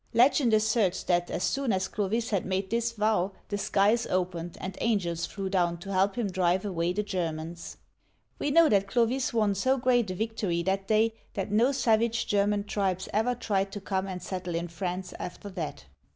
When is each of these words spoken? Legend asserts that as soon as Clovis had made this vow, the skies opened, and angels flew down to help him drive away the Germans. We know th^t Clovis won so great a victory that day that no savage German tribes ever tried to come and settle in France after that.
Legend 0.15 0.51
asserts 0.51 1.03
that 1.03 1.29
as 1.29 1.43
soon 1.43 1.71
as 1.71 1.87
Clovis 1.87 2.31
had 2.31 2.43
made 2.43 2.71
this 2.71 2.91
vow, 2.91 3.33
the 3.49 3.57
skies 3.59 4.07
opened, 4.07 4.57
and 4.59 4.75
angels 4.81 5.27
flew 5.27 5.47
down 5.47 5.77
to 5.77 5.93
help 5.93 6.15
him 6.15 6.25
drive 6.31 6.65
away 6.65 6.91
the 6.91 7.03
Germans. 7.03 7.77
We 8.39 8.49
know 8.49 8.67
th^t 8.67 8.87
Clovis 8.87 9.31
won 9.31 9.53
so 9.53 9.77
great 9.77 10.09
a 10.09 10.15
victory 10.15 10.63
that 10.63 10.87
day 10.87 11.13
that 11.35 11.51
no 11.51 11.71
savage 11.71 12.25
German 12.25 12.63
tribes 12.63 13.09
ever 13.13 13.35
tried 13.35 13.71
to 13.73 13.79
come 13.79 14.07
and 14.07 14.23
settle 14.23 14.55
in 14.55 14.69
France 14.69 15.13
after 15.19 15.49
that. 15.51 15.85